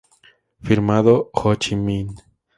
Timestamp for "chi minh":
1.61-2.15